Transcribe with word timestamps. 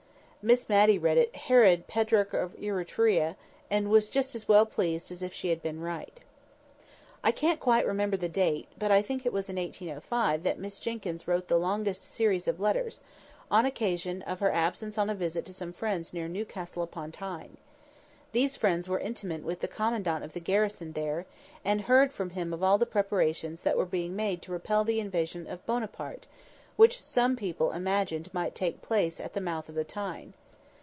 Miss 0.43 0.67
Matty 0.67 0.97
read 0.97 1.19
it 1.19 1.35
"Herod 1.35 1.85
Petrarch 1.85 2.33
of 2.33 2.55
Etruria," 2.55 3.35
and 3.69 3.91
was 3.91 4.09
just 4.09 4.33
as 4.33 4.47
well 4.47 4.65
pleased 4.65 5.11
as 5.11 5.21
if 5.21 5.31
she 5.35 5.49
had 5.49 5.61
been 5.61 5.81
right. 5.81 6.19
I 7.23 7.31
can't 7.31 7.59
quite 7.59 7.85
remember 7.85 8.17
the 8.17 8.27
date, 8.27 8.67
but 8.79 8.89
I 8.89 9.03
think 9.03 9.23
it 9.23 9.31
was 9.33 9.49
in 9.49 9.57
1805 9.57 10.41
that 10.41 10.57
Miss 10.57 10.79
Jenkyns 10.79 11.27
wrote 11.27 11.47
the 11.47 11.59
longest 11.59 12.01
series 12.03 12.47
of 12.47 12.59
letters—on 12.59 13.67
occasion 13.67 14.23
of 14.23 14.39
her 14.39 14.51
absence 14.51 14.97
on 14.97 15.11
a 15.11 15.13
visit 15.13 15.45
to 15.45 15.53
some 15.53 15.73
friends 15.73 16.11
near 16.11 16.27
Newcastle 16.27 16.81
upon 16.81 17.11
Tyne. 17.11 17.57
These 18.31 18.57
friends 18.57 18.89
were 18.89 18.97
intimate 18.97 19.43
with 19.43 19.59
the 19.59 19.67
commandant 19.67 20.23
of 20.23 20.33
the 20.33 20.39
garrison 20.39 20.93
there, 20.93 21.27
and 21.63 21.81
heard 21.81 22.11
from 22.11 22.31
him 22.31 22.51
of 22.51 22.63
all 22.63 22.79
the 22.79 22.87
preparations 22.87 23.61
that 23.61 23.77
were 23.77 23.85
being 23.85 24.15
made 24.15 24.41
to 24.41 24.51
repel 24.51 24.83
the 24.85 24.99
invasion 24.99 25.45
of 25.45 25.63
Buonaparte, 25.67 26.25
which 26.77 27.03
some 27.03 27.35
people 27.35 27.73
imagined 27.73 28.33
might 28.33 28.55
take 28.55 28.81
place 28.81 29.19
at 29.19 29.33
the 29.33 29.41
mouth 29.41 29.69
of 29.69 29.75
the 29.75 29.83
Tyne. 29.83 30.33